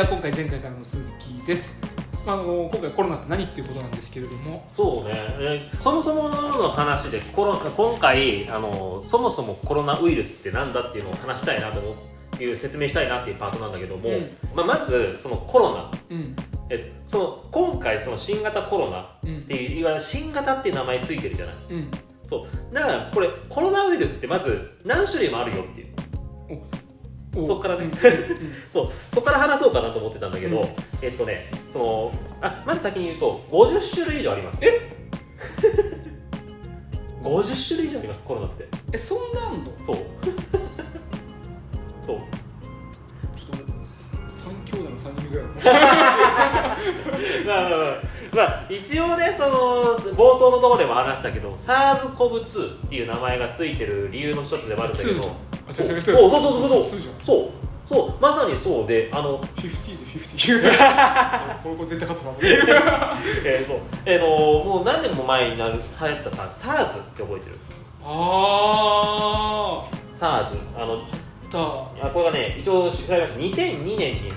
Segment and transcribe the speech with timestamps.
[0.00, 1.82] じゃあ今回前回からの鈴木です、
[2.26, 4.66] まあ、あの今回コロナって何っていうことなんですけれども。
[4.74, 14.30] そうね、えーそもそもの話でコロ今回あのそもそもコロナウイルスってなんだっていうのを話したいなという説明したいなっていうパートなんだけども、うん。
[14.54, 15.90] まあ、まずそのコロナ。
[16.08, 16.34] うん。
[16.70, 19.42] えその今回その新型コロナっうん。
[19.42, 21.54] ていういわゆる新型っていう名前ついてるじゃない。
[21.72, 21.90] うん。
[22.26, 22.74] そう。
[22.74, 25.94] だからこれコロナウイルスってまず何種類もあるよっていう。
[26.48, 26.79] お
[27.32, 27.84] そっからね。
[27.84, 27.92] う ん
[28.72, 28.88] そう。
[29.14, 30.68] そこから話そうかなと思ってたんだけど、うん。
[31.02, 32.12] えっとねその
[32.42, 34.58] あまず先に言うと50種類以上あります。
[34.62, 34.90] え？
[37.22, 38.20] 50種類以上あります？
[38.24, 38.66] コロナって。
[38.92, 39.70] えそんなあんの？
[39.86, 39.96] そう。
[42.06, 42.18] そう。
[43.36, 45.46] ちょっと三兄弟の三人ぐらい
[47.46, 47.78] まあまあまあ
[48.34, 48.64] まあ。
[48.70, 49.50] 一応ねその
[50.14, 55.34] 冒頭のところでも話したけど SARS-CoV-2 っていう名前がついてる理由の一つでもあるんだけど2じゃん
[55.78, 56.98] あ違うそうそうそうそうそう。
[56.98, 57.14] 2じゃん。
[57.26, 57.48] そう
[57.88, 60.62] そうまさにそうであの50で50
[61.62, 62.32] これこれ絶対勝つな
[63.44, 63.76] えーそう。
[64.06, 64.26] えーの
[64.64, 67.58] もう何年も前になる流行ったさ SARS って覚えてる？
[68.04, 69.84] あ
[70.18, 71.06] SARS あのー
[72.00, 73.38] あこれがね一応調べました。
[73.40, 74.32] 2002年に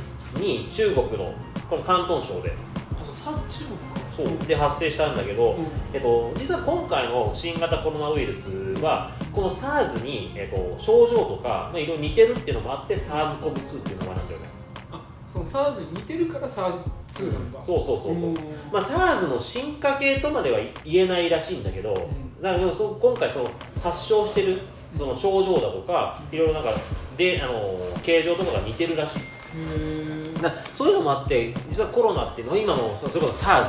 [0.64, 1.31] に中国の
[1.70, 2.50] この広東省で。
[2.50, 2.56] た
[3.02, 4.03] あそうさ中国
[4.47, 5.67] で発生したんだけど、うん。
[5.94, 8.50] えっと、実は今回の新型コロナウイルス
[8.81, 14.47] はこの SARS に、えっと、症状とか、まあ、いろいろ似てるっていうのもあって SARS-CoV-2 っていう名前なんだよね。
[14.91, 17.61] あその SARS に似てるから SARS2 なんだ。
[17.61, 18.34] そうそうそうそう、ん
[18.72, 22.41] まあ、SARS の進化系とまでは言えないらしいんだけど、ん。
[22.41, 23.50] だからそう今回その
[23.81, 24.61] 発症してる
[24.95, 26.73] その症状だとかいろいろなんか
[27.17, 29.19] であの形状とかが似てるらしい。
[29.19, 30.34] へ
[30.73, 33.67] そういうのもあって実はコロナっていうのは今のそそれこそ SARS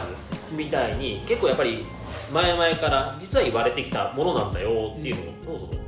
[0.56, 1.86] みたいに結構やっぱり
[2.32, 5.16] 前々から実は言われてきたものなんだよっていう
[5.46, 5.80] のを、そうそう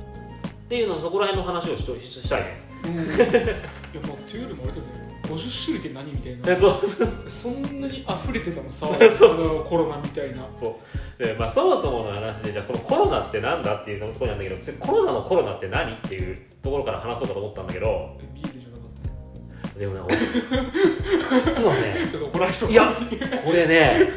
[0.67, 2.61] っていうのをそこら辺の話をしとししたいね。
[2.85, 2.95] うん。
[2.95, 3.07] いや
[4.09, 5.07] まあというよりもあれだよね。
[5.23, 6.57] 50種類って何みたいな。
[7.29, 9.65] そんなに溢れてたのさそう。
[9.65, 10.47] コロナみたいな。
[10.57, 10.79] そ
[11.19, 11.23] う。
[11.23, 19.79] で、まあ、そもそもの話でじゃあこのコロナってなんだっていうところなんだけどコロナのコロナって何っていうところから話そうかと思ったんだけどえビールじゃなかった。
[19.79, 20.17] でもね俺
[21.39, 22.89] 実はねちょっと怒られそういや
[23.45, 24.09] これね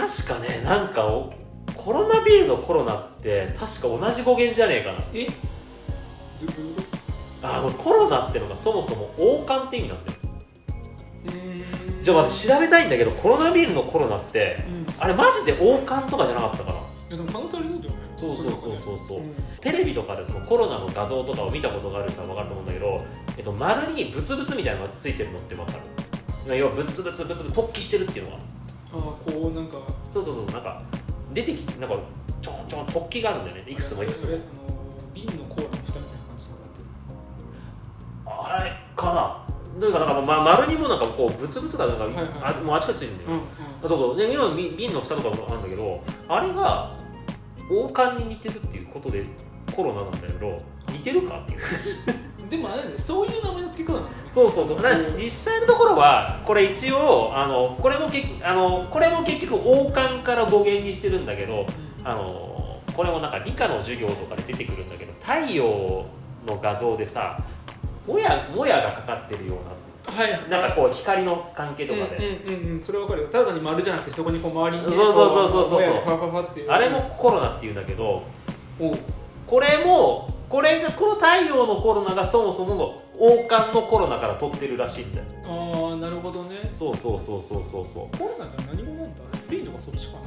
[0.00, 1.32] 確かねなんかお
[1.76, 4.98] コロナビールのコロナって確か同じ語源じゃねえかな。
[5.14, 5.26] え？
[5.26, 5.32] ど
[6.46, 6.82] どういうこ
[7.42, 10.18] あのコロナってのがそもそも王冠って意味なんだよ。
[12.02, 14.82] じゃあ待って調べたいんだけどコロナビールのコロナってうん。
[14.82, 16.78] いあれマジで王冠とかじゃなかったかな
[17.10, 18.50] やでも可能性ありそうだよねそうそう。
[18.50, 19.18] そうそうそう。
[19.20, 19.34] うん。
[19.60, 23.04] テレビとかでそのコロナの画像とかを見たことがある人は分かると思うんだけど、
[23.36, 25.72] えっと、丸にブツブツみたいなのがついてるのって分か
[26.46, 26.56] る。
[26.56, 28.38] 要はブツブツブツブツ突起してるっていうのが
[28.92, 29.78] あーこうなんか
[30.12, 30.82] そうそうそうなんか
[31.32, 31.96] 出てきてなんか
[32.42, 33.64] ちょんちょん突起があるんだよね。
[33.70, 34.38] いくつもいくつも。
[35.14, 39.46] 瓶のコーラの蓋みたいな感じになってあれかな。
[39.80, 43.86] というかなんか、ま、丸にもなんかこうブツブツがなんか、はいはいあもうあちこちついてるんだよ、るうん。
[43.86, 44.16] あそうそう。
[44.16, 46.96] で今の瓶瓶の蓋とかもあるんだけどあれが
[47.70, 49.24] 王冠に似てるっていうことで
[49.74, 50.58] コロナなんだけど
[50.90, 51.60] 似てるかっていう。
[52.14, 54.76] うんでもあれだねそういう名前の付け方なんだねそうそうそう。
[54.76, 61.64] だから実際のところはこれ一応あのこれもけあのこれも結局王冠から語源にしてるんだけど
[62.04, 66.04] あのこれもなんか理科の授業とかで出てくるんだけど太陽
[66.46, 67.38] の画像でさ
[68.06, 73.28] もやもやがかかってるようはいななんかこう光の関係とかで、うんうんうんうんそれはわかるよ。
[73.28, 76.66] ただに丸じゃなくてそこにこう周りにねそうそうそうそうそう。
[76.68, 78.22] あれもコロナっていうんだけど
[78.80, 78.98] おう。
[79.46, 85.26] これもこれがこの太陽のコロナがそもそもの王冠のコロナから取ってるらしいんだよ。
[85.46, 86.56] ああなるほどね。
[86.74, 88.18] そうそうそうそうそうそう。
[88.18, 89.38] コロナって何語なんだ？
[89.38, 90.20] スペインとかそっちかな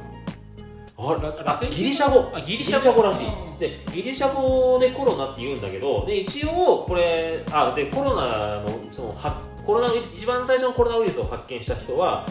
[0.96, 2.30] ああギリシャ語。
[2.34, 3.26] あギギリリシャ語らしい。
[3.26, 12.26] うんでギリシャ語でコロナって言うんだけどで一応これあでコロナのそのはコロナ一番最初のコロナウイルスを発見した人は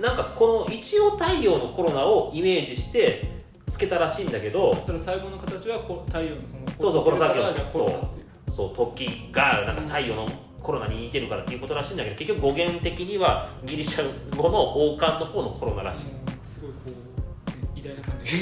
[0.00, 3.33] なんかこの一応太陽のコロナをイメージして
[3.74, 8.24] つけたらしいんだけどそれ細胞の形はこう太陽のそのそうそうこのさっきのじゃあコロナっていう。
[8.54, 8.72] そう。
[8.72, 10.26] 突起がなんか太陽の
[10.62, 14.60] コロナに似てるからっていうことらしいんだけど結局語源的にはギリシャ語の
[14.92, 16.10] 王冠の方のコロナらしい。
[16.12, 18.36] うんすごいこううん偉大な感じ。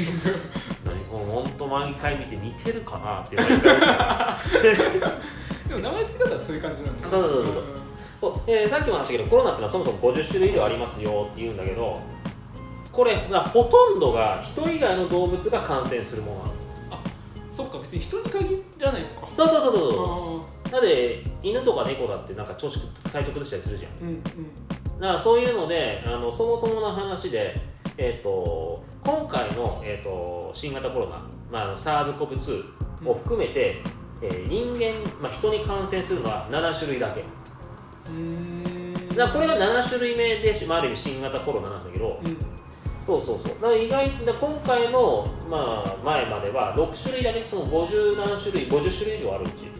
[0.85, 5.01] 何もう本当毎回見て似てるかなって言われてる。
[5.01, 5.19] か ら
[5.69, 7.55] でも名前付け方はそういう感じなんだよそうそうそうそう
[8.21, 11.99] そうえーさっきも話したけどコロナってのはそもそも50種類以上ありますよって言うんだけど
[12.93, 16.53] これ、まあ、ほとんどが人以外の動物が感染するものなの。
[17.53, 19.29] そっか別に人に限らないのか。
[19.37, 22.79] そうそうそうそうあだって犬とか猫だってなんか調子
[23.12, 23.93] 体調崩したりするじゃん。
[23.93, 24.23] ーうんうん。
[25.00, 27.61] だからそういうのであのそもそもの話で、
[27.99, 33.83] えー、と今回の、えー、と新型コロナ、まああの、SARS-CoV-2 を含めて、
[34.23, 37.21] えー人間、まあ、人に感染するのは7種類だけ。
[37.21, 38.93] うーん。
[39.15, 42.37] だこれが7種類目で、まあ、ある意味新型コロナなんだけどうん
[43.07, 43.55] そうそうそう。
[43.55, 49.73] だから意外だ今回の、まあ、前までは6種類だねその50何種類50種類以上あるうち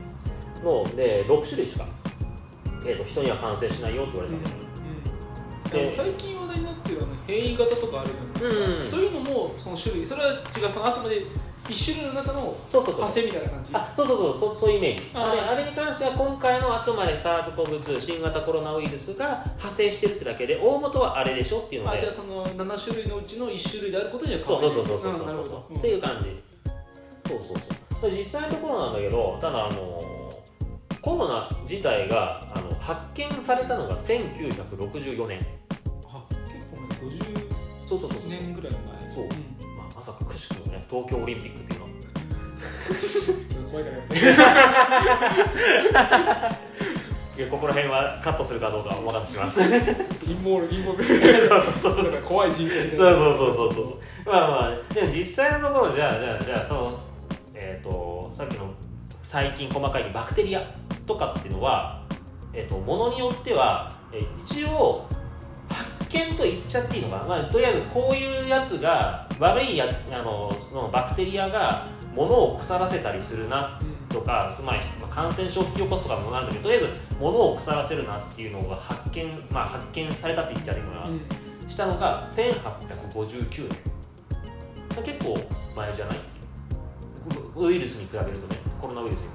[0.63, 1.87] ので6種類しか、
[2.85, 4.63] えー、と人には感染しないよって言われたんだよね、
[5.73, 8.99] あの最近話題になってるあの変異型とかあるじゃないですか、うん。
[8.99, 10.71] そういうのもその種類それは違う。
[10.71, 11.27] そのあくまで
[11.69, 13.71] 一種類の中の派生みたいな感じ？
[13.75, 14.35] あそうそうそう。
[14.37, 15.11] そうそういうイメージ。
[15.15, 21.99] ああれあれに関しては今回のあくまで SARS-CoV-2 新型コロナウイルスが派生してるってだけで大元はあれでしょっていうので。
[21.99, 24.77] あじゃあその7種類のうちの1種類であることには変わらない。
[24.77, 25.25] そうそうそうそうそうそう。
[25.25, 25.79] んなるほど。
[25.79, 26.43] っていう感じ。
[27.29, 27.57] そうそう
[28.01, 28.11] そう。
[28.11, 30.03] 実際のところなんだけどただあの
[31.01, 35.47] コロナ自体があの発見されたのが1964年。
[36.09, 36.23] あ
[36.53, 37.11] 結構前。
[37.11, 39.15] 50そうそうそうそう、年ぐらい前。
[39.15, 39.25] そう。
[39.25, 39.52] うん
[40.03, 41.93] さかくしくもね東京オリンピックっていうのは。
[43.71, 43.97] 怖 いから
[47.43, 49.61] やここら辺はカットするかどうかはお任せします。
[49.61, 49.71] そう
[50.21, 51.03] 陰謀陰謀
[51.73, 53.75] そうそうだから怖い人物的そうなそうそうそう。
[53.75, 53.95] そう
[54.27, 54.57] まあま
[54.91, 56.99] あでも実際のところじゃあじゃあじゃあその
[57.55, 58.71] えっ、とさっきの
[59.23, 60.63] 細菌細かいバクテリア
[61.07, 62.03] とかっていうのは
[62.53, 65.07] えっ、とものによっては、えー一応
[65.69, 73.93] 発見と言っちゃっていいのかな、まあ、とりあえずこういうやつが悪いやあのそのバクテリアが物を腐らせたりするなうん。
[74.09, 81.21] とか、まあ感染症を引き起こすとかもなんだけどとりあえず物を腐らせるなっていうのが発見、まあ、発見されたって言っちゃっていいのかな、うん
[81.69, 83.69] したのが1859
[84.95, 85.03] 年。
[85.03, 85.35] 結構
[85.75, 86.19] 前じゃない？
[87.57, 89.35] ウウイルスに比べるとねコロナウイルスに比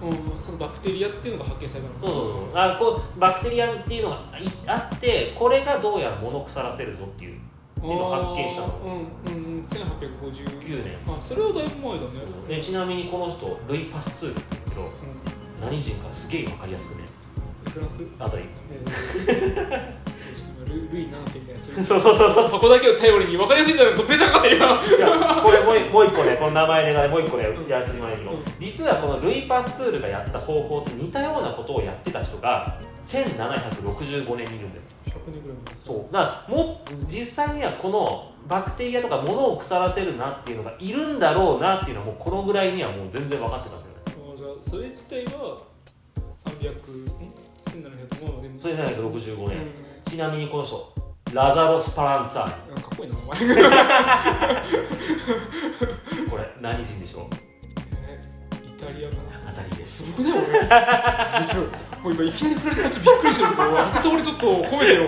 [0.00, 0.32] べると。
[0.32, 2.06] うん、そのバクテリアっていうのが発見されたの？
[2.06, 2.50] そうそうそう。
[2.54, 7.40] あこうバクテリアっていうのがいあってこれがどうやら物を腐らせるぞっていう
[7.82, 8.78] う今発見したの。
[8.84, 9.60] うんうんうん。
[9.60, 10.96] 1859 9年。
[11.06, 12.10] あそれはだいぶ前だね。
[12.56, 15.70] でちなみにこの人ルイ・パスツールって言うけどうん。
[15.70, 17.08] 何人かすげえ分かりやすくね。
[17.72, 20.08] フランスあたりえー
[20.68, 21.54] ルルイ何世みたい。
[21.54, 22.44] なそうそうそうそう。
[22.44, 28.38] そこだけを頼りに分かりやすいんだかかってる今いやこれもうもう一個ねこの名前でもう一個ねやらせてもらいけど、うん。
[28.58, 36.12] 実はこのルイ・パスツールがやった方法と似たようなことをやってた人が1765年にいるんだよ100年ぐらい前ですそう。
[36.12, 44.00] だからも実際にはこのバクテリアとか物を腐らせるなっていうのがいるんだろうなっていうのはもうこのぐらいにはもう全然分かってたんだよね。
[44.34, 45.62] あじゃあそれ自体は
[46.44, 47.04] 300ん
[47.66, 49.46] 1700もでもそれ1765うん。
[49.48, 49.56] 年、
[50.06, 50.94] ちなみにこの人
[51.32, 53.38] ラザロ・スパランツァーうんかっこいいなお前。
[56.24, 57.24] ニこれ何人でしょう？
[58.08, 58.18] え
[58.66, 59.52] イタリアかな。
[59.54, 60.10] 当たりです。
[60.12, 60.58] すごくない？
[60.58, 61.40] 俺。
[61.40, 61.58] めちゃ
[62.08, 65.02] もう今いきなり振られてこっちびっくりしてるけど当てた俺ちょっと褒めてよ。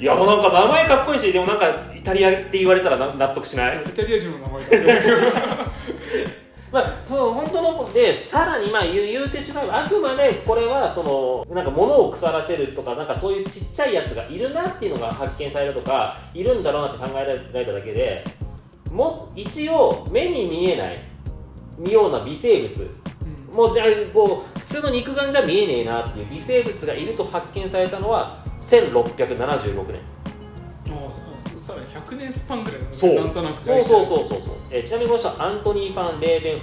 [0.00, 3.82] いやもうなんか名前かっこいいしでもなんかイタリアって言われたらな納得しない？
[3.82, 5.00] イタリア人の名前だね
[6.72, 18.24] まあ、その本当のでさらにまあ言う言うてしまえばあくまでこれはそのなんか物を腐らせるとかなんかそういうちっちゃいやつがいるなっていうのが発見されたとかいるんだろうなって考えられただけで
[18.90, 22.90] も一応目に見えないような微生物。
[23.50, 23.54] うん。
[23.54, 23.82] もうで
[24.14, 24.42] こ
[24.72, 30.00] 通の肉眼じゃ見えねえなっていう微生物がいると発見されたのは1676年。
[30.90, 33.14] ああそさらに100年スパンぐらいだねそう。
[33.14, 36.58] なんとなくそうそうそうそうそう、えーちなみにこの人はアントニー・ファン・レーベン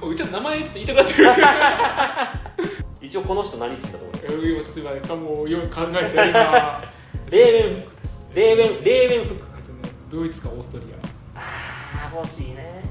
[0.00, 1.28] フう うちは名前ちょっと言いたくなってる。
[3.08, 4.06] 一応この人何人だと思
[4.40, 6.82] う今ちょっと今ねもうよく考えてた今
[7.30, 9.44] レーベンフックですレーベンレーベンフック。
[10.10, 10.84] ドイツかオーストリ
[11.34, 11.38] ア。
[11.40, 12.82] ああ欲しいね。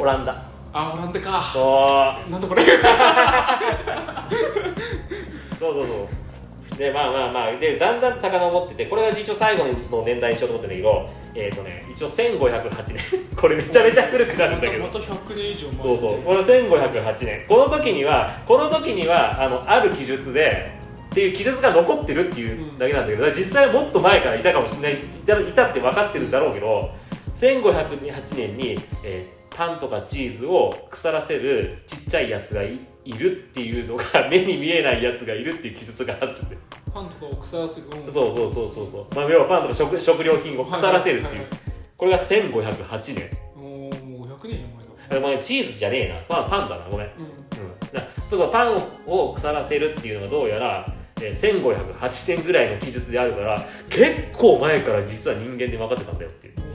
[0.00, 1.42] オランダあオランダか。
[1.52, 2.30] そう。
[2.30, 2.62] なんだこれ。
[2.62, 2.68] そ
[5.70, 6.08] うそうそ
[6.74, 6.78] う。
[6.78, 7.56] でまあまあまあ。
[7.58, 9.72] でだんだんと遡っててこれが一応最後の
[10.04, 12.98] 年代にしようと思ってんだけどえっ、とね一応1508年。
[13.36, 14.84] これめちゃめちゃ古くなるんだけど。
[14.84, 16.18] またまた100年以上前そうそう。
[16.22, 17.44] これ1508年。
[17.48, 20.70] この時にはこの時にはあのある記述で
[21.10, 25.00] っていう記述が残ってるっていうだけなんだけど、実際はもっと前からいたかもしれない。
[25.00, 26.90] いたいたって分かってるんだろうけど
[27.34, 36.56] 1508年に、えーパンとかチーズを腐らせるちっちゃいやつがいいるっていうのが目に見えないやつがいるっていう記述があるんで。
[36.94, 37.88] パンとかを腐らせる。
[37.88, 41.46] うんそうそうそうそうそう、まあ、要はパンとか食食料品を腐らせるっていう、
[41.96, 43.30] これが1508年。
[43.56, 44.66] おーもう100年以上
[45.08, 45.18] 前だ。
[45.18, 46.36] あごめんチーズじゃねえな。
[46.36, 47.06] パンパンだなごめん。
[47.06, 47.24] うん。
[47.24, 48.00] うん、だ
[48.30, 48.76] そうそうパン
[49.08, 56.67] を腐らせるっていうのがどうやら、えー1508年ぐらいの記述であるから結構前から実は人間で分かってたんだよっていう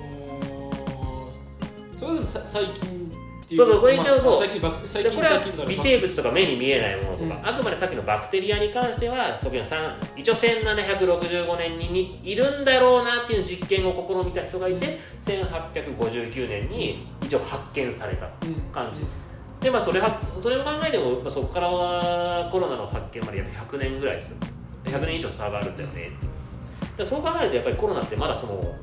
[2.03, 3.12] それでもさ最近
[3.43, 4.31] っていうそうそうこれ一応そう。
[4.31, 7.48] まあ最近バク最近でこれは微生物とか目に見えないものとか、うん。
[7.48, 19.01] あくまでさっきのバクテリアに関してはそこに三一応1765年にいるんだろうなっていう実験を試みた人がいて、1859年に一応発見されたうん感じ。
[19.62, 24.36] でまあそれはそれを考えても、まあ、そこからはコロナの発見までやっぱ100年ぐらいです
[24.83, 26.12] 100年以上差があるんだよね
[26.98, 28.74] でそう考えるとやっぱりコロナってまだその自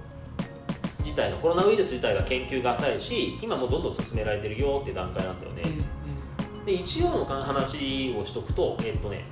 [1.20, 5.62] 体のコロナウイルス自体が研究が浅いし今もどんどん進められてるよっていう段階なんだよね、
[6.64, 9.24] で一応の話をしとくとえっとね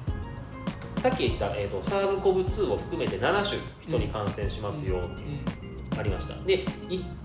[1.03, 5.39] さっき言った、えーと、SARS-CoV-2 を含めて7種人に感染しますよっていう、
[5.97, 6.35] ありました。
[6.43, 6.65] で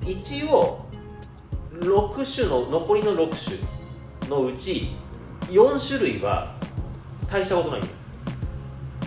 [0.05, 0.85] 一応
[1.79, 3.57] 6種の残りの6
[4.21, 4.95] 種のうち
[5.49, 6.55] 4種類は
[7.27, 7.93] 大したことないんだよ。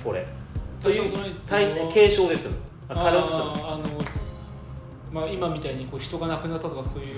[0.02, 0.26] これ。
[0.82, 1.00] とない
[1.46, 2.50] 大して軽症です。
[2.88, 4.15] 軽くするあの
[5.16, 7.16] まあ、今みたいにこう人が亡くなったとかそういう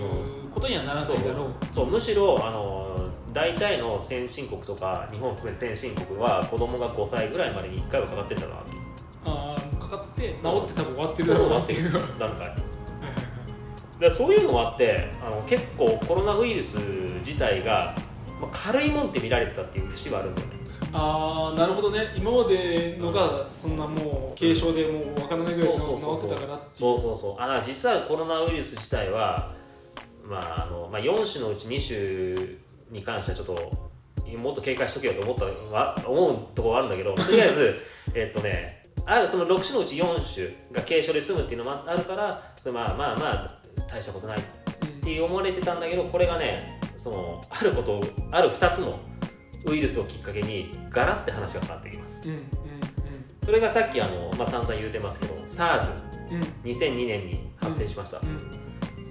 [0.55, 1.75] ことにはならないだろう。
[1.75, 2.97] そうむしろあの
[3.33, 8.77] 大体の先進国とか日本含め先進国は子供が5歳ぐらいまでに1回はかかってるんだなって
[9.25, 11.93] ああかかって治って多分終わってるだろうなっていう。
[12.21, 12.55] 段階
[14.01, 16.79] だそういうのもあってあの結構コロナウイルス
[17.27, 17.97] 自体が、
[18.41, 20.58] まあ、軽いもんって見られてたっていう節はあるんだよね
[20.93, 22.15] ああなるほどね。
[22.17, 25.83] 今までのがそんなもう軽症でもう分からないぐらい治
[26.19, 27.37] ってたからそうそうそう。
[27.39, 29.53] あ実はコロナウイルス自体は
[30.29, 32.59] まああのまあ、4種のうち2種
[32.91, 33.89] に関してはちょっと
[34.37, 37.77] もっと警戒しとけよと思ったわ思うところはあるんだけどとりあえず
[38.15, 43.59] えっとねあるその6種のうち4種が軽症で済むっていうのもあるからそれまあまあまあ
[43.91, 44.43] 大したことないっ
[45.01, 48.99] て思われてたんだけどこれがねそのあることある2つの
[49.67, 52.45] ウイルスをきっかけにガラッて話が変わってきます、うんうんうん、
[53.45, 58.21] それがさっきあの、まあ、散々言うてますけど SARS2002、うん、年に発生しました、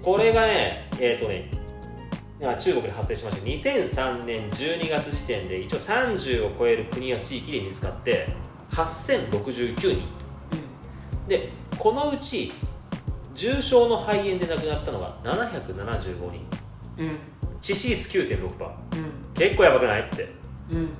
[0.02, 1.50] これがねえっ、ー、とね
[2.60, 8.28] 中国で発生しました2003年12月時点で一応30を超える国や地域で見つかって
[8.70, 12.52] 8069人、うん、でこのうち
[13.34, 16.46] 重症の肺炎で亡くなったのが775人、
[16.98, 17.10] うん、
[17.60, 20.37] 致死率9.6%、うん、結構やばくないっつって
[20.70, 20.90] うんうんうん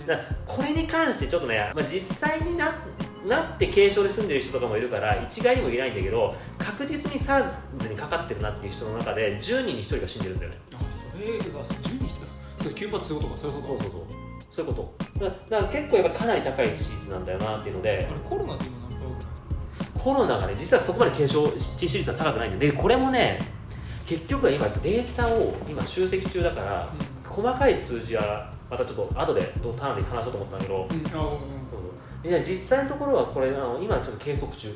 [0.00, 2.74] うん、だこれに関してちょっとね、まあ、実際にな
[3.26, 10.58] なって軽症で住んでる人とかもいるから一概にもいないんだけど確実に SARS にかかってるなっていう人の中で10人に1人が死んでるんだよね。
[10.74, 12.06] あそれさ10人
[12.58, 13.34] それ9発そういうこと？
[13.34, 13.90] かそうそうそうそう。
[14.50, 15.20] そういうこと。
[15.20, 18.96] だだから結構やっぱかなり高い致死率なんだよなっていうのであれコロナって今何
[20.00, 23.38] コロナがね実はそこまで軽症致死率は高くないんででこれもね
[24.06, 26.92] 結局は今データを今集積中だから、
[27.24, 29.40] うん、細かい数字はまたちょっと後で
[29.76, 34.74] ターンで話そうと思ったんだけど、うん、あいや実際のところはこれあの今ちょっと計測中。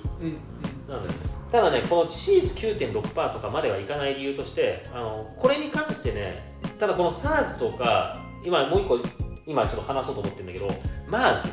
[0.89, 1.19] なんだよね、
[1.53, 6.43] ただねこの致死率9.6%とかまではいかない理由としてあのこれに関してね
[6.81, 8.99] ただこの SARS とか今もう一個
[9.47, 10.67] 今ちょっと話そうと思ってるんだけど
[11.09, 11.49] MERS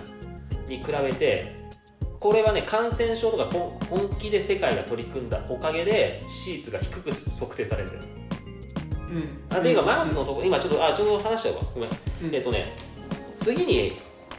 [0.67, 1.55] に比べて
[2.19, 3.45] これはね感染症とか
[3.89, 8.16] 本気で世界が取り組んだおかげで致死率が低く測定されてる
[9.09, 11.61] うん、あていうか、マウスのところ、今ちょっと、あ、ちょうど話しちゃうわ。
[11.73, 11.89] ごめん。
[12.23, 12.73] うん、えっとね、
[13.39, 13.93] 次に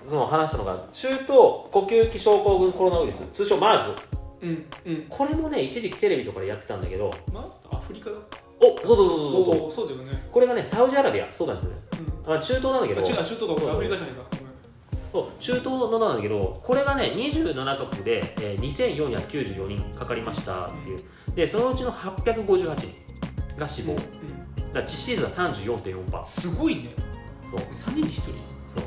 [0.08, 3.96] その話したのが中東呼吸器症候群コロナウイルス通称 MERS、
[4.42, 8.16] うんうん、これもね一時期テレビとかでやってたんだけど MERS アフリカだ
[8.60, 9.88] おそうそうそうそうそう。
[9.88, 10.28] だよね。
[10.32, 11.32] これがねサウジアラビア。
[11.32, 11.80] そうなんですよね、
[12.26, 13.02] うん、あ中東なんだけど。
[13.02, 14.24] 中中東かアフリカじゃないか。
[15.12, 20.98] そう中東のなんだけどこれがね27カ国で、えー、2494人かかりましたっていう、
[21.28, 23.98] うん、でそのうちの858人が死亡、うん、
[24.72, 26.94] だ致死率が34.4%すごいね。
[27.44, 27.60] そう。
[27.60, 28.32] 3人に1人？
[28.66, 28.84] そう。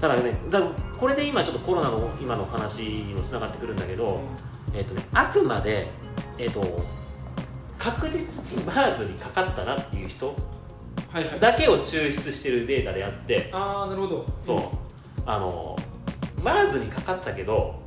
[0.00, 0.62] ただねだ
[0.96, 4.20] これで今ちょっとコロナの今の話にもつながってくるんだけど、
[4.68, 5.88] うん、えーとね、あくまで、
[6.38, 6.60] えーと、
[7.78, 10.34] 確実に MERS にかかったなっていう人
[11.40, 14.26] だけを抽出してるデータであって、ああなるほど。
[14.40, 14.60] そう、
[15.26, 15.76] あの
[16.42, 17.80] MERS にかかったけど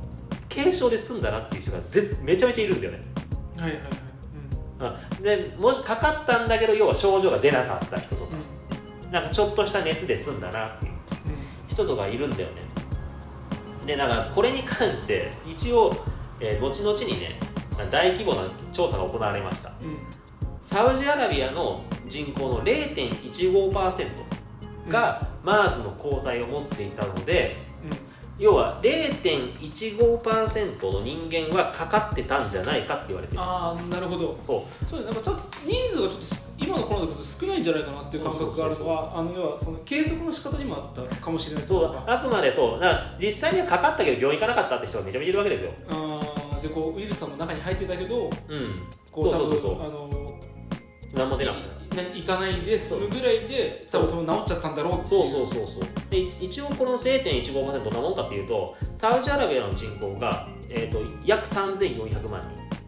[0.54, 3.00] 軽症で済んだなっていう人がぜめちゃめちゃいるんだよね。
[3.56, 3.96] はいはいはい、うん、
[5.22, 8.36] でもしかかったんだけど要は症状が出なかった人とか、
[9.06, 10.92] うん、なんかちょっとした熱で済んだなっていう。
[11.72, 12.62] 人とかいるんだよね。
[13.86, 15.92] でだからこれに関して一応、
[16.38, 17.40] えー、後々にね
[17.90, 19.98] 大規模な調査が行われました、うん、
[20.60, 24.06] サウジアラビアの人口の0.15%
[24.88, 27.71] が MERS の抗体を持っていたので、うん、
[28.42, 33.40] 要は0.15%の人間はかかってたんじゃないかって言われてる。
[33.40, 34.36] ああなるほど。
[34.44, 34.90] そう。
[34.90, 36.26] そうなんかちょっと人数がちょっと
[36.58, 45.70] 今のコロナだと少ないんじゃないかなっていう感覚があるのはあの要はその計測の仕方にもあったかもしれないそうあくまでそうだから実際にはかかったけど病院行かなかったって人がめちゃめちゃいるわけですよ。
[45.90, 46.20] あ
[46.60, 50.10] でこうウイルスさんの中に入ってたけど、うん、こうそうそうそうあの
[51.14, 51.58] 何も出なく
[52.14, 55.08] 行かないで済むぐらいで多分その治っちゃったんだろうっていう。
[55.08, 56.10] そうそうそうそう。
[56.10, 62.42] で一応この0.15%どんなもんかっていうとサウジアラビアの人口が、えーと、約3400万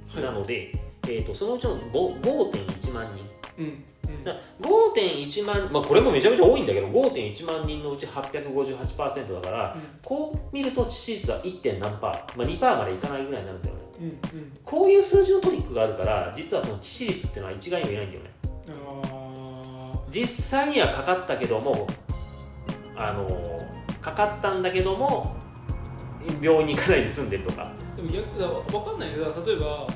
[0.08, 3.24] 人なので、はい、えーと、そのうちの5.1万人。
[3.58, 3.84] うん
[4.24, 11.60] だから5.1万、まあ、これもめちゃめちゃ多いんだけど5.1万人のうち858%だからこう見ると致死率は 1.
[11.60, 13.80] 点何パー、まあ、2%パーまでいかないぐらいになるんだよね。
[14.00, 14.10] うんう
[14.42, 14.52] ん。
[14.64, 18.30] こういう数字のトリックがあるから実はその致死率っていうのは一概には言えないんだよね。
[18.30, 18.33] あ
[20.10, 21.86] 実際にはかかったけども
[22.96, 23.26] あの
[24.00, 25.34] かかったんだけども
[26.40, 29.24] 病院に行かないで済んでるとか、ーでも逆だ分かんないよ。
[29.24, 29.90] だから例えばう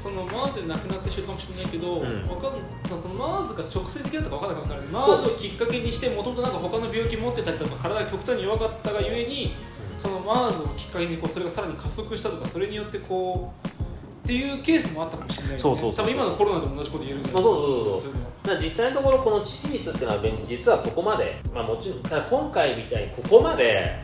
[0.00, 2.22] その MERS で亡くなった人いるかもしれないけど、うん。
[2.22, 5.02] わかんその MERS が直接的だったか分かんないかもしれない。
[5.02, 5.16] そう。
[5.16, 9.54] MERS をきっかけにしてもともと他の病気持ってたりとか体が極端に弱かったがゆえに
[9.98, 13.79] その MERS をきっかけにこうそれがさらに加速したとかそれによってこう
[14.30, 15.58] っていうケースもあったかもしれないよね。
[15.58, 18.54] そうそうそう多分今のコロナでも同じこと言えるんじゃまあないそうそうそう。
[18.54, 20.22] いう実際のところこの致死率っていうのは。
[20.48, 23.98] 実はそこまで、まあ、もちろんただ今回みたいにここまで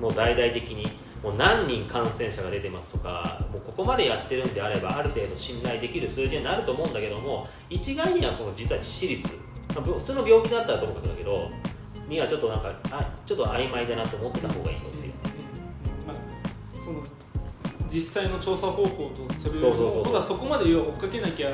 [0.00, 0.86] もう大々的に
[1.20, 9.34] もう何人感染者が出てますとかもうここまでやってるんであればある程度信頼できる数字になると思うんだけども一概にはこの実は致死率、
[9.74, 11.50] まあ普通の病気だったらともかくだけど
[12.08, 15.12] にはちょっとなんかあちょっと曖昧だなと思ってた方がいいよっていう。
[16.06, 17.02] まあ、その
[17.92, 20.12] 実際の調査方法とそれをそうそうそうそう。
[20.12, 21.50] ただそこまで追っかけなきゃ。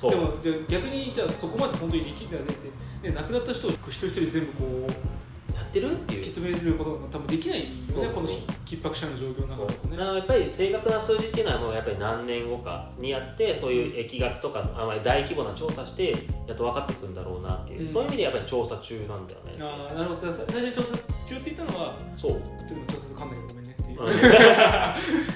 [0.00, 2.56] でもで逆にじゃあそこまで本当に力んだぜっ
[3.02, 6.20] て、ね、亡くなった人を一人一人全部こうやってるっていう。
[6.20, 9.96] 突き詰めることが多分できないよねこの逼迫者の状況の中だとね。
[9.96, 16.10] やっぱり正確な数字っていうのはもうやっぱり何年後かにやってそういう疫学とかあまり大規模な調査して
[16.46, 17.88] やっと分かってくるんだろうなっていう、うん。
[17.88, 19.52] そういう意味でやっぱり調査中なんだよね。
[19.60, 20.32] ああなるほど。
[20.32, 20.96] 最初に調査
[21.28, 22.30] 中って言ったのはそう。
[22.32, 22.40] ちょっ
[22.86, 23.73] と調査かんないけどごめんね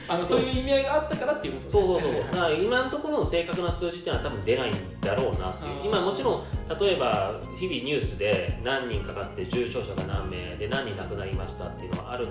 [0.08, 2.20] あのそういう意味合いがあったからっていうことそうそうそう。
[2.20, 5.86] はいだから今のところの正確な数字っていうのは多分出ないんだろうなっていう。
[5.86, 6.44] 今もちろん
[6.80, 12.28] 例えば日々ニュースで何人かかって重症者が何名で何人亡くなりましたっていうのはある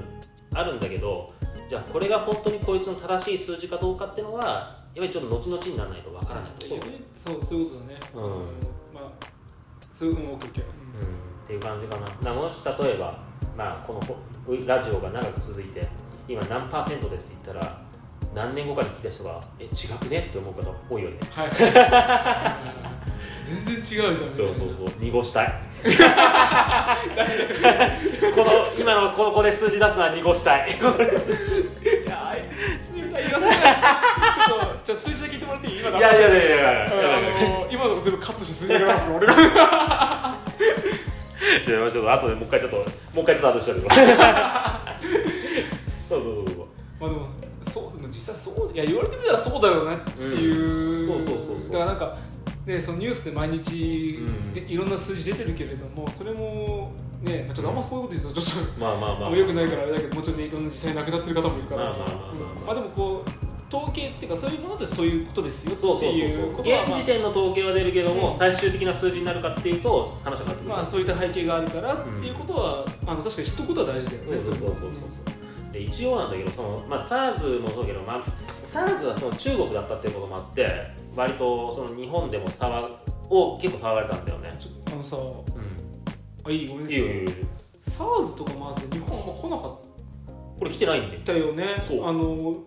[0.53, 1.33] あるんだけど
[1.69, 6.81] じゃあこれが本当にこいつの正しい数字かどうかっていうのはやっぱりちょっと後々にならないとわからないところ、
[7.15, 7.99] そうそういうことだね。
[8.15, 8.21] うん。
[8.93, 9.27] まあ
[9.93, 10.51] そういうのも OK うん、っ
[11.47, 12.31] ていう感じかな。
[12.31, 13.19] なもし例えば、
[13.55, 14.15] まあ、このこ
[14.65, 15.87] ラジオが長く続いて、
[16.27, 17.77] 今何パーセントですって言ったら、
[18.35, 20.27] 何年後かに聞いた人が、え、違くね？
[20.29, 21.17] って思う方多いよね。
[21.31, 21.49] はい
[23.47, 23.81] 全然違う
[24.15, 25.53] じゃんそうそうそう、濁したい。
[28.35, 30.71] この今のここで数字出すのは濁したい。
[30.71, 30.89] いやー
[32.11, 32.41] あえ
[32.93, 35.79] て冷たい言わせないちょっと数字だけ言ってもらっていい？
[35.79, 42.87] 今いやいやいやいやいやあの今のとこ全部カットして数字だけ出すの俺がじゃあちょっと後でもう一回ちょっともう
[43.21, 43.93] 一回ちょっと後でしゃべるわ。
[43.93, 44.86] そうそうそうそう。
[46.99, 47.25] まあでも
[47.63, 52.17] そう実際そういや言われてみたらそうだよねっていう、うんそうそうそうそうだからなんか
[52.65, 54.19] ねそのニュースで毎日、
[54.55, 59.29] ういろんな数字出てるけれどもそれもねまあちょっとあんまこういうこと言うとちょっとまあまあまあ。
[59.31, 61.95] よくないからあれだけどもうちょっといろんな実際亡くなってる方もいるから。
[62.65, 65.71] まあでもこう統計っていうかそういうものとしてそういうことですよ。
[65.71, 66.17] ってそうそうそう。
[66.17, 74.39] いう現時点の統計は出るけども、うん最終的な数字になるかっていうと話が変わってくる、まあそういった背景があるからっていうことは、あの確かに知っておくことは大事だよね。
[74.39, 75.36] そうそうそうそうそう
[75.77, 78.23] で一応なんだけどその、まあ、SARS もそうだけど、まあ、
[78.65, 80.67] SARS はその中国だったっていうこともあって
[81.15, 82.89] 割とその日本でも騒
[83.29, 85.43] を結構騒がれたんだよね、ちょっとあのさう
[86.45, 86.67] あいい？
[86.67, 86.95] ごめんん、ね。
[86.95, 87.33] いいよいいよいいよ。
[87.81, 89.79] SARS とかまず日本あんま来なかっ
[90.59, 91.17] これ来てないんで。
[91.19, 91.83] たよね。
[91.87, 92.07] そう。
[92.07, 92.63] あの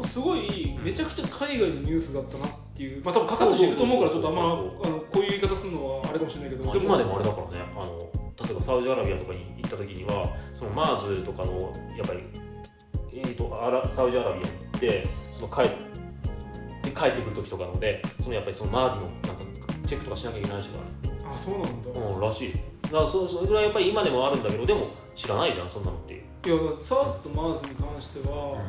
[0.00, 3.02] うすごいめちゃくちゃ海外のニュースだったなっていう。
[3.04, 7.64] まあ多分かかった人いると思うからちょっとあんまあのこういう言い方するのはあれかもしれないけど、まあ、今でもあれだからね。
[7.76, 12.24] あの例えばサウジアラビアとかに行った時にはその MERS とかのやっぱり、
[13.14, 15.62] えー、とアラサウジアラビアに行ってその帰
[16.82, 19.04] で帰ってくる時とかのでそのやっぱりその MERS のなんか
[19.86, 20.78] チェックとかしなきゃいけないしか
[21.24, 22.52] らあそうなんだ、うんらしい。
[22.82, 28.60] だからそそれぐらいやっぱり今でもあるんだけどでも知らないじゃんそんなのっていう、いや SARS と MERS に関しては、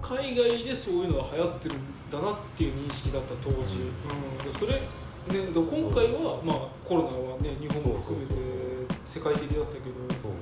[0.00, 1.78] 海外でそういうのが流行ってるん
[2.10, 4.44] だなっていう認識だった当時、うん。
[4.44, 4.80] でそれ、ね、
[5.28, 8.34] で今回は、まあ、コロナはね日本も含めて
[9.04, 9.84] 世界的だったけど。
[10.22, 10.32] そう。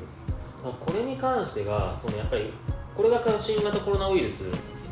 [0.81, 2.53] これに関してがそのやっぱり
[2.99, 4.43] これが新型コロナウイルス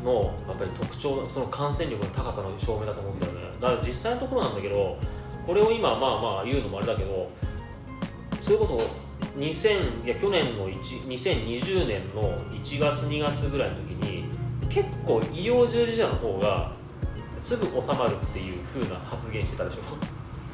[0.01, 3.41] のやっぱり特徴その感染力の高さの証明だと思うんだよね。
[3.59, 4.97] だから実際のところなんだけど
[5.45, 7.29] これを今まあまあ言うのもあれだけど
[8.39, 8.79] それこそ
[9.37, 14.23] 2000いや去年の1 2020年の1月2月ぐらいの時に
[14.69, 16.71] 結構医療従事者の方が
[17.43, 19.79] すぐ収まるっていう風な発言してたでしょ。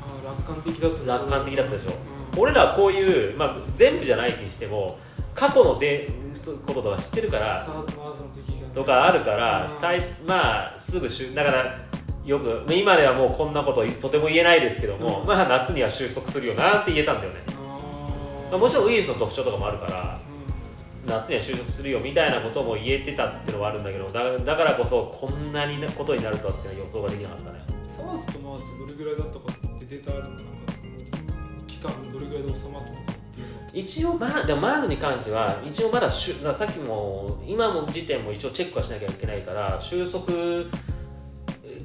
[0.01, 1.93] あ楽観的だった楽観的だったでしょ。
[2.33, 2.41] うん。
[2.41, 4.97] 俺らはこういう、まあ、全部じゃないにしても
[5.35, 6.09] 過去ので
[6.65, 7.67] こととか知ってるから
[8.73, 9.81] とかあるからうん。
[9.81, 11.79] 大しまあすぐしゅだから
[12.25, 15.27] よく今ではもうこんなこととても言えないですけども、うん。
[15.27, 17.39] まあ夏には収束するよなって言えたんだよね、
[18.51, 20.19] まあ、もちろんウイルスの特徴とかもあるから
[21.05, 21.09] うん。
[21.09, 27.59] 夏には収束するよみたいなことも言えてたっていうのはあるんだけどだだからこそこんなになことになるとはっていうのは予想ができなかったね。
[27.87, 30.29] SARS と MERS ってどれぐらいだったかってデータあるの？
[30.29, 30.43] なんか
[31.67, 32.95] 期間どれぐらいで収まったの？
[32.95, 33.12] か
[33.73, 40.25] 一応まあでもマーズに関しては一応まだしゅだからさっきも今の時点も一応チェックはしなきゃいけないから収束っ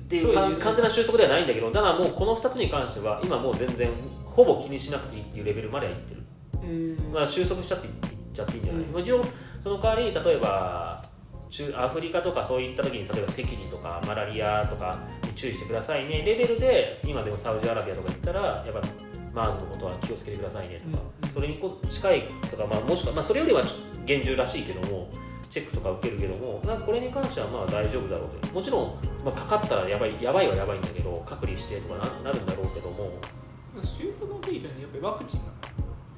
[0.08, 3.88] ていうかそういう完全な収束ではないんだけどただもうこの2つに関しては今もう全然
[4.24, 6.22] ほぼ気にしなくていいっていうレベルまではいってる、
[6.62, 7.92] うんまあ、収束しちゃっていっ
[8.34, 9.22] ちゃっていいんじゃない、うんもちろん
[9.62, 11.02] その代わり例えば
[11.50, 18.80] 中アフリカとかそういった時に例えば赤痢とかマラリアとかに注意してくださいねレベルで今でもサウジアラビアとか行ったらやっぱ
[19.38, 21.30] マーズのことは気をつけてくださいねとか、うん。
[21.30, 23.62] それに近いとか、まあ、もしくは、まあ、それよりは
[24.04, 25.08] 厳重らしいけども
[25.48, 28.52] チェックとか受けるけどもなんかこれに関してはまあ大丈夫だろうと。
[28.52, 33.10] もちろん、まあ、かかったらやばいやばいはやばいんだけど隔離してとかななるんだろうけども。
[33.80, 35.40] 収束の定義というのはやっぱりワクチン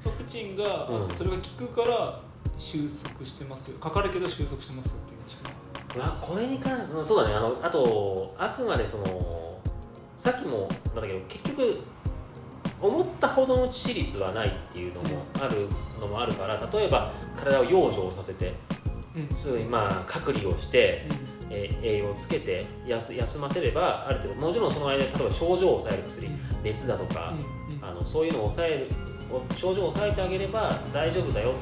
[0.07, 1.15] ワクチンが、うん。
[1.15, 2.21] それが効くから
[2.57, 7.35] 収束してますかかるけど収束してますっていう認識なのまあこれに関してそうだね。
[7.35, 9.61] あのあとあくまでその
[10.17, 11.81] さっきもなんだけど結局
[12.81, 15.69] 思ったほどの致死率はないっていうのもある
[16.01, 18.55] のもあるから例えば体を養生させて
[19.15, 19.37] うん。
[19.37, 21.07] すぐにまあ隔離をして、
[21.51, 26.29] えー栄養をつけて休休ませればある程度もちろんその間に例えば症状を抑える薬
[26.63, 27.35] 熱だとか、
[27.83, 28.89] あのそういうのを抑える
[29.57, 31.55] 症状を抑えてあげれば大丈夫だよ。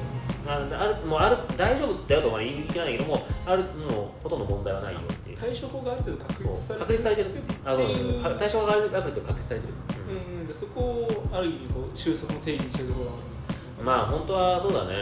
[0.47, 4.99] ああるもうある大丈夫だよとは言い切らないけどもあるもうほとんど問題はないよ
[5.39, 7.29] 対処法がある程度確立されて確立されてる。
[7.63, 9.73] あって対象があるある程度確立されてる、
[10.09, 10.39] うん。
[10.41, 14.95] うん、でそこをある意味こう収束の定義にしてるところまあ本当はそうだね。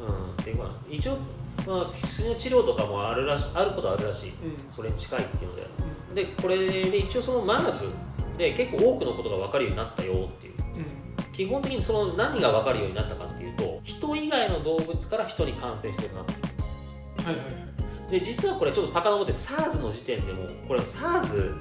[0.00, 0.32] うん。
[0.32, 1.18] っていうか一応、
[1.66, 4.30] まあ、薬の治療とかもあるらしあることはあるらしい。
[4.30, 4.70] うん。
[4.70, 5.66] それに近いっていうので。
[6.14, 7.88] でこれで一応そのマーズ
[8.36, 10.54] で結構多くのことが分かるようになったよっていう。
[10.76, 11.32] うん。
[11.32, 17.26] 基本的にその何が分かるようになったかっていうと人以外の動物から人に感染してるなっていう。
[17.26, 17.67] はいはいはい
[18.10, 21.54] で実はこれちょっと遡って SARS の時点でもこれ SARS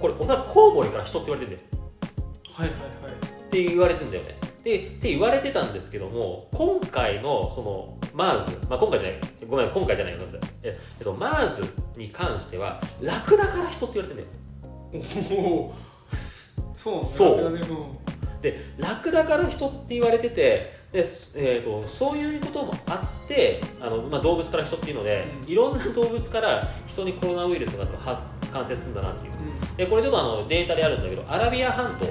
[0.00, 1.82] これおそらくコウモリから人って言われてるんだよ。
[2.54, 3.12] はいはいはい。
[3.46, 4.36] って言われてんだよね。
[4.64, 10.50] でって言われてたんですけども今回のその MERS、まあ、今回じゃないごめん今回じゃないごめんなさい。
[10.62, 14.30] ええっと MERS に関してはラクダから人って言われてんだ
[14.98, 15.42] よ。
[15.42, 15.74] おお。
[16.76, 17.08] そうなんだ。
[17.08, 17.74] そう。
[17.74, 17.92] ね。
[18.42, 25.50] でラクダから人って言われててで、えー、とそういうこともあってあの、まあ、動物から人っていうので、うん。
[25.50, 29.32] いろんな動物から人にコロナウイルスがは感染するんだなっていう。
[29.32, 29.76] うん。
[29.76, 32.06] でこれちょっとあのデータであるんだけどアラビア半島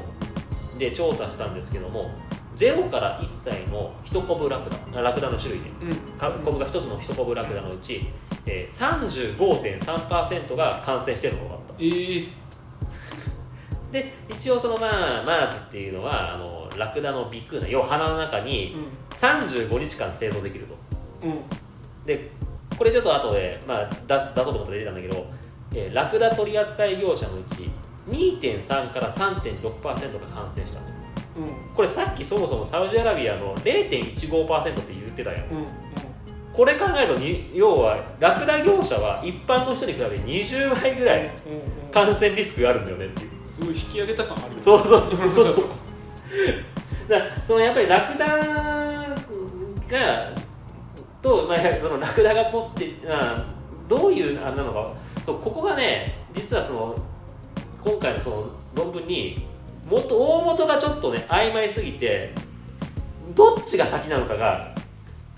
[0.80, 2.10] で調査したんですけども
[2.58, 5.96] 0から1歳の1コブラクダあラクダの種類でうん。
[6.17, 8.08] かコブが1つの1コブラクダのうち、
[8.48, 11.74] えー、35.3%が感染しているのが分かった。
[11.78, 12.30] えー、
[13.91, 20.74] で一応そのまあマーズっていうのはあのラクダの鼻腔内要は鼻の中にう35日間生存できると。
[21.28, 21.42] んうん。
[22.06, 22.32] で
[22.78, 25.26] これちょっと後で、まあ、出す出そうと思って出たんだけど、
[25.76, 27.70] えーラクダ取扱業者のうち
[28.10, 30.80] 2.3から3.6%が感染した。
[30.80, 31.76] うん。
[31.76, 35.58] これさっきそもそもサウジアラビアの0.15%って言ってたようん。
[35.60, 35.66] うん。
[36.54, 41.32] これ考えるとに要はラクダ業者は一般の人に比べて20倍ぐらい
[41.94, 43.30] 感染リスクがあるんだよねっていう。
[43.46, 45.06] すごい引き上げた感あるよそうそう。
[45.06, 45.66] そうそうそう
[47.10, 49.15] だそのやっぱりラクダが
[51.22, 53.46] と、まあ、そのラクダが持ってあ
[53.88, 54.94] どういうあれなのか
[55.26, 56.96] そうここがね実はその
[57.84, 59.46] 今回のその論文に
[59.89, 62.34] もっと大元がちょっとね曖昧すぎて
[63.36, 64.74] どっちが先なのかが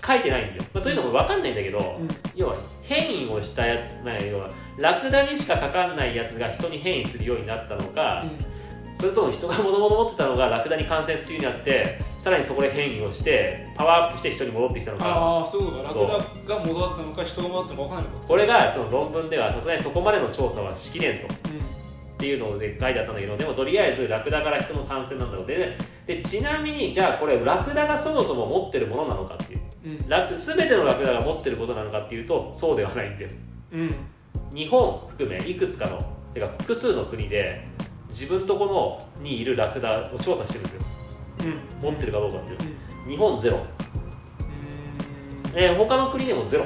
[0.04, 2.08] 書いてないんだよ、まあ、というのも分かんないんだけど、うん。
[2.34, 8.24] 要は変異をしたやつ、まあ、要はラクダにしかかかんないやつが人に変異するようになったのか、
[8.94, 15.04] それとも人がもともと持ってたのがラクダに感染するようになってさらにそこで変異をしてパワーアップして人に戻ってきたのか。
[15.06, 16.06] ああそういうこと。
[16.06, 21.26] かラクダが戻ったのか人が戻ったのか分からないこれがその論文ではさすがにそこまでの調査はしきれんと。
[21.26, 25.46] っうていうので書いてあったんだけどでもとりあえずラクダから人の感染なんだろう。
[25.46, 25.76] で
[26.06, 29.88] でちなみにじゃあこれラクダがそもそも持ってるものなのかっていう。
[29.88, 30.08] んうん。
[30.08, 33.30] ラク全てのラクダが持ってることなのかっていうとそうではないんだよ。
[33.72, 33.94] うん。
[34.54, 35.98] 日本含めいくつかの
[36.32, 37.66] てか複数の国で
[38.14, 40.78] 自分とこのにいるラクダを調査してるんですよ。
[41.82, 41.90] うん。
[41.90, 42.58] 持ってるかどうかっていう。
[43.06, 43.10] うん。
[43.10, 43.58] 日本ゼロ。
[45.54, 46.64] えー他の国でもゼロ。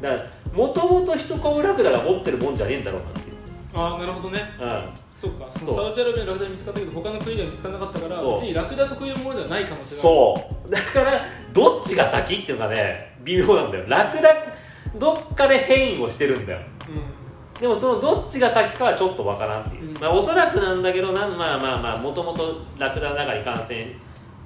[0.00, 3.34] だからもともと一コブラクダが持ってるもんじゃねえんだろうなっていう、
[3.74, 4.40] ああなるほどね。
[4.60, 5.46] うん、そうか。
[5.52, 9.86] そのサウジアラビアのラクダ見つかったけど他の国では見つからなかったから別にラクダ特有のものではない可能性がある。
[9.86, 10.70] そう。
[10.70, 11.20] だから
[11.52, 13.84] どっちが先っていうのがね微妙なんだよ。
[13.88, 14.34] ラクダ
[14.98, 16.60] どっかで変異をしてるんだよ
[17.60, 20.00] でもそのどっちが先かはちょっとわからんっていう、うん。
[20.00, 23.94] まあ、おそらくなんだけどなんまあまあまあもともとラクダの中に感染い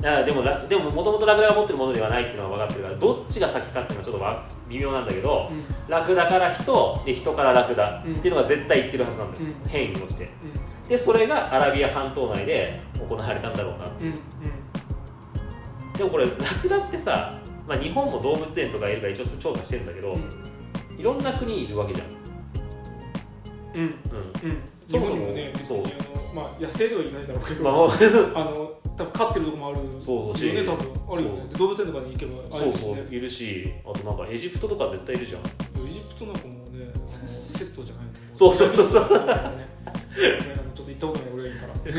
[0.02, 5.64] やでもらでももともとラクダが持ってるものではないっていうのは分かってるからどっちが先かっていうのはちょっとわ微妙なんだけど、うん。
[5.88, 8.02] ラクダから人で人からラクダ。
[8.04, 8.12] うん。
[8.12, 9.68] っていうのが絶対言ってるはずなんだよ、うん。
[9.68, 10.28] 変異として。
[10.88, 13.88] でそれがアラビア半島内で行われたんだろうなう。
[14.02, 14.06] ん。
[14.06, 14.14] うん。
[15.92, 20.12] でもこれラクダってさ、まあ、日本も動物園とかいるから一応調査してるんだけど、
[20.98, 22.08] いろんな国いるわけじゃん、
[23.74, 23.82] うん。
[23.82, 23.88] うん。
[23.88, 23.94] う
[24.44, 24.58] うん。
[24.86, 27.72] そもそも日本にもね別にあのまあ野生ではいないだろうけん、ど、まあ
[28.44, 30.36] の多分飼ってるとこもあるそうそう。
[30.36, 30.92] しよね多分。
[31.12, 31.46] あるよね。
[31.58, 35.40] 動物園とかに行けばあそうそうるしねいるしあとなんかエジプトとか絶対いるじゃん。
[35.42, 35.44] エ
[35.92, 38.10] ジプトなんかもねあのセットじゃないの。
[38.32, 39.08] そうそうそうそう。
[39.08, 41.74] ちょっと行ったことない俺がいいから。
[41.74, 41.90] ちょっと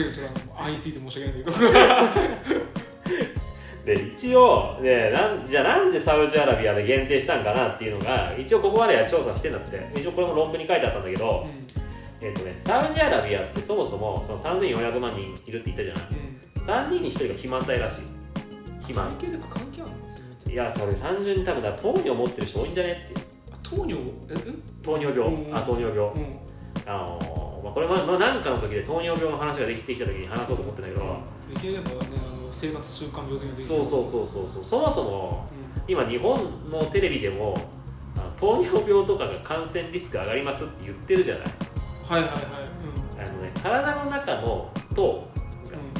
[0.55, 2.65] あの安易すぎて申し訳ないんだけど
[3.86, 9.91] で一応でなんじゃあなんでサウジアラビアで限定したんかなっていうのが一応ここまでは調査してんだって。
[9.95, 11.45] 一応これも論文に書いてあったんだけど、
[12.21, 16.04] えっとね、サウジアラビアってそもそもその3400万人いるって言ったじゃない？
[16.58, 16.63] うん。
[16.63, 18.02] 3人に1人が肥満体らしい。
[18.82, 19.15] 肥満。
[19.19, 19.91] 体型とか関係ある
[20.48, 23.26] のいやこれ単純に多分だ糖尿持ってる人多いんじゃねっていう。
[23.52, 24.02] あ糖尿？
[24.30, 24.63] えうん？
[24.82, 25.56] 糖尿病、うん。
[25.56, 26.00] あ糖尿病。
[26.12, 26.39] うん。
[26.88, 31.17] あのーまあ、これもまあ何かの時で糖尿病の話ができてきた時に話そうと思ってんだけど、
[31.51, 34.63] できればねあの生活習慣病的なそうそうそうそうそう。
[34.63, 35.49] そもそも
[35.88, 37.56] 今日本のテレビでも
[38.38, 41.45] 糖尿病とかが感染リスク上がりますって言ってるじゃない。
[42.08, 42.41] はいはいはい。
[43.17, 45.28] あの、ね、体の中の糖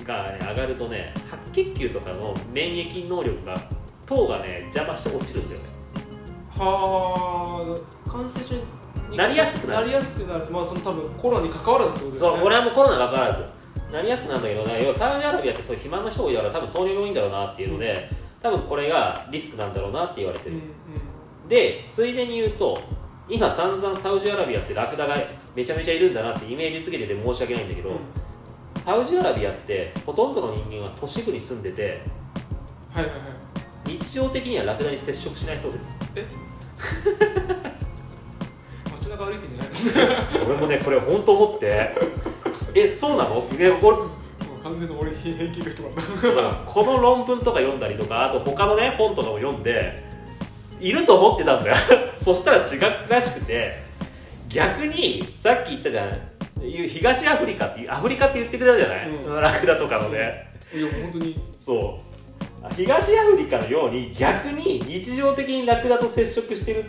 [0.04, 3.56] うが、ね、上がるとね白血球とかの免疫能力が
[4.06, 5.68] 糖がね邪魔して落ちるんだよね。
[6.58, 7.76] んは
[8.06, 8.62] あ感染症に
[9.16, 9.82] なりやすくなる。
[9.82, 10.48] なりやすくなる。
[10.52, 12.36] まあその多分コロナに関わらずってことですよね。
[12.38, 13.46] そうこれはもうコロナが関わらず。
[13.92, 14.84] なりやすくなるんだけどね。
[14.84, 18.10] 要はサウジアラビアってそういう肥満の人多いから多分糖尿病多いんだろうなっていうので
[18.42, 20.64] 多分これがリスクなんだろうなって言われてる、うんう
[21.46, 21.48] ん。
[21.48, 22.78] でついでに言うと
[23.30, 25.16] 今散々サウジアラビアってラクダが
[25.56, 27.98] めちゃめちゃいるんだなってイメージつけてて申し訳ないんだけど、うん。
[28.82, 32.02] サウジアラビアってほとんどの人間は都市部に住んでて
[32.94, 33.22] はいはいはい。
[33.88, 36.00] 日常的にはラクダに接触しないそうです。
[36.08, 36.24] 街
[39.18, 40.46] 中歩いてんじゃないの？
[40.46, 41.96] 俺もねこれ本当思って。
[42.76, 43.36] えそうなの？
[43.42, 43.98] ね俺
[44.64, 50.04] 完全に俺に平気の人だったこの論文とか読んだりとかあと他のね本とかも読んで
[50.80, 51.76] いると思ってたんだよ。
[52.16, 53.80] そしたら違うらしくて
[54.50, 56.20] 逆にさっき言ったじゃん。
[56.90, 59.42] 東アフリカってアフリカって言ってくれたじゃない、うん。
[59.42, 61.40] ラクダとかのね、いや本当に。
[61.60, 62.74] そう。
[62.76, 66.86] 東アフリカのように逆に日常的にラクダと接触してる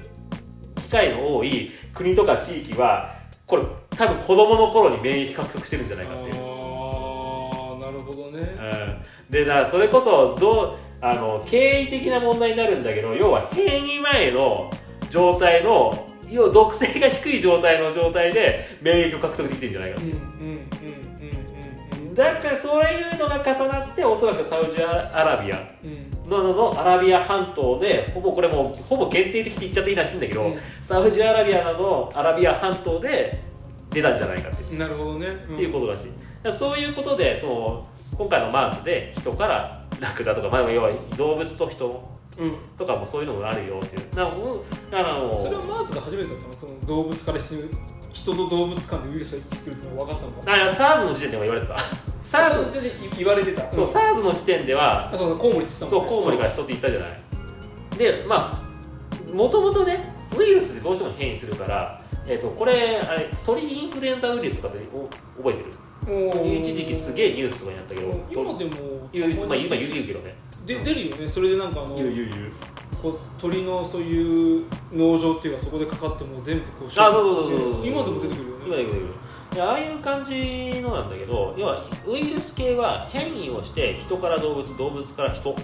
[0.87, 6.35] 機会の多い国とか地域はこれ多分子供の頃に免疫獲得してるんじゃないかっていう。
[6.35, 8.39] ああなるほどね。
[8.41, 9.31] うん。
[9.31, 14.71] でだからそれこそどうあの経緯的な問題になるんだけど要は変異前の
[15.11, 20.13] 状態の要は毒性が低い状態の状態で免疫を獲得できてるんじゃないかうんう。
[20.13, 21.06] んうんうんうん
[22.17, 24.87] だからそういうのが重なっておそらくサウジア
[25.23, 25.59] ラビア。
[25.85, 26.31] うん。
[26.31, 30.59] のののアラビア半島でほぼこれもうほぼ限定的って言っちゃっていいらしいんだけど、うん。
[30.83, 33.39] サウジアラビアなどアラビア半島で
[33.91, 35.27] 出たんじゃないかってなるほどね。
[35.29, 42.57] っていうことらしい、そういうことでその今回のマーズで人からラクダとか、まあ、要は動物と人うん。
[42.77, 44.11] とかもそういうのがあるよっていう。
[44.15, 44.31] だか
[44.91, 46.53] らもうそれはマーズが初めてだったの？
[46.53, 47.63] その動物から人に
[48.17, 50.41] 人と動物間でウイルスが行き来するって分かったのか。
[50.47, 51.75] あ SARS の時点でも言われてた。
[52.23, 53.71] SARS 全然言われてた。
[53.71, 56.11] そう SARS の時点ではあそうコウモリって言ってたそうもんね。
[56.11, 57.21] コウモリから人って言ったじゃない。
[57.99, 65.09] でまあもともとねウイルスでどうしても変異するから、えー、とこれあれ鳥インフルエンザウイルスとかってお
[65.43, 66.33] 覚えてる？
[66.33, 70.35] もう一時期すげえニュースとかになったけど今でも言う、まあ、今言うけどね。
[70.65, 71.29] で出るよね。
[71.29, 72.53] それでなんかあの言う言う
[73.03, 77.73] こう鳥のそういう農場っていうかそこでかかっても全部こうあそうそうそうそう。
[77.75, 78.65] そう今でも出てくるよね。
[78.67, 79.07] 今出てくる
[79.53, 85.55] でああいう感じのなんだけど要はウイルス系は変異をして人から動物動物から人っ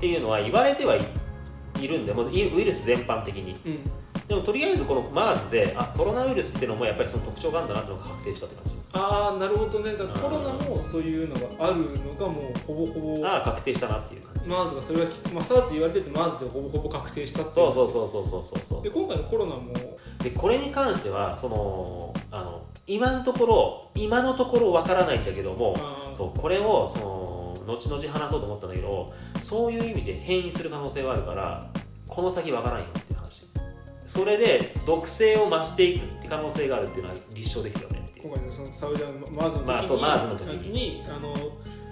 [0.00, 1.00] ていうのは言われてはい
[1.80, 3.54] いるんでもうウイルス全般的に。
[3.66, 3.90] うん。
[4.28, 8.74] でもとりあえずこの MERS であコロナウイルスっていうのもやっぱりその特徴があるんだなっていうのが確定したって感じ。
[8.94, 9.92] ああなるほどね。
[9.92, 18.82] だからコロナうんもそういうのがあるのがもうほぼほぼああ確定したなっていう感じマーズがそれは、まあ、SARS 言われてて MERS でほぼほぼ確定したっていそうそうそうそうそうそうそう。
[18.82, 19.72] で今回のコロナも。
[20.22, 25.76] でこれに関してはそのあの今のところ今のところわからないんだけども
[26.14, 26.98] そうこれをそ
[27.66, 31.70] の後々話そうと思ったんだけどそういう意味で変異する可能性はあるから
[32.08, 33.44] この先わからんよっていう話。
[34.06, 38.26] それで毒性を増していくって可能性があるっていうのは立証できるよねっていう。
[38.28, 41.34] 今回のそのサウジアラビアマーズの時に,、まあそうマーズの時にあの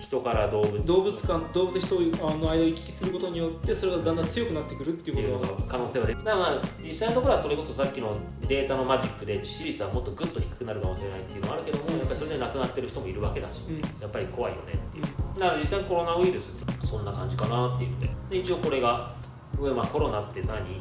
[0.03, 8.17] 人から動物動物間動物と人あの間を行き来することによってそれがだんだん強くなってくるっていうことがが可能性はでだからまあ実際のところはそれこそさっきの
[8.49, 13.81] データのマジックで致死率はもっとぐっと低くなるかもしれないっていうのはあるけどもやっぱりそれで亡くなってる人もいるわけだしうん。
[14.01, 15.05] やっぱり怖いよねっていう。
[15.05, 15.39] うん。
[15.39, 19.15] だから実際コロナウイルスってそんな感じかなっていうのでで一応これが、
[19.59, 20.79] まあ、コロナって何っていう。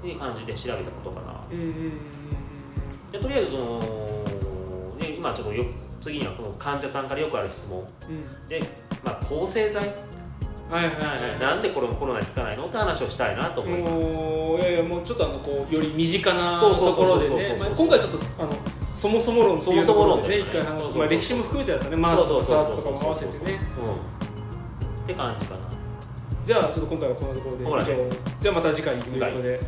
[0.00, 1.44] っていう感じで調べたことかな。
[1.52, 2.20] うんうんうん
[3.12, 3.78] でとりあえずその、
[4.98, 5.64] ね、今ちょっとよ
[6.00, 7.80] 次にはこの患者さんからよくある質問。
[8.08, 8.14] うん。
[8.16, 8.60] うんで、
[9.04, 9.86] まあ、抗生剤、
[10.70, 11.40] はいはいはい。
[11.40, 12.66] なんでこれコロナに効かないの？
[12.66, 14.06] って話をしたいなと思います。
[14.06, 18.52] いやいやもうちょっとあのこうより身近なところで今回ちょっとあの
[18.94, 21.96] そもそも論っていうところでね一そもそも論だよね回話まあ、歴史も含めてだったね。
[21.96, 22.92] マーズとかそう SARS そうそうそう。
[22.94, 23.52] とかも合わせてね。
[23.52, 25.04] うん。
[25.04, 25.60] って感じかな。
[26.44, 27.64] じゃあちょっと今回はこのところで。
[27.64, 27.84] 以ほら。
[27.84, 28.10] 上。
[28.40, 29.60] じゃあまた次回ということで